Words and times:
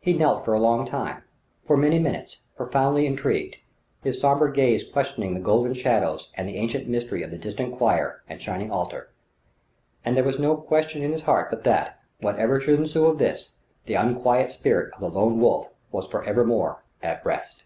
He 0.00 0.14
knelt 0.14 0.46
for 0.46 0.54
a 0.54 0.58
long 0.58 0.86
time, 0.86 1.24
for 1.66 1.76
many 1.76 1.98
minutes, 1.98 2.38
profoundly 2.56 3.04
intrigued, 3.06 3.56
his 4.02 4.18
sombre 4.18 4.50
gaze 4.50 4.82
questioning 4.82 5.34
the 5.34 5.40
golden 5.40 5.74
shadows 5.74 6.30
and 6.38 6.48
ancient 6.48 6.88
mystery 6.88 7.22
of 7.22 7.30
the 7.30 7.36
distant 7.36 7.76
choir 7.76 8.22
and 8.26 8.40
shining 8.40 8.70
altar: 8.70 9.10
and 10.06 10.16
there 10.16 10.24
was 10.24 10.38
no 10.38 10.56
question 10.56 11.02
in 11.02 11.12
his 11.12 11.20
heart 11.24 11.50
but 11.50 11.64
that, 11.64 12.00
whatever 12.20 12.60
should 12.60 12.78
ensue 12.80 13.04
of 13.04 13.18
this, 13.18 13.52
the 13.84 13.92
unquiet 13.92 14.50
spirit 14.50 14.90
of 14.94 15.00
the 15.00 15.10
Lone 15.10 15.38
Wolf 15.38 15.68
was 15.90 16.08
forevermore 16.08 16.82
at 17.02 17.22
rest. 17.22 17.62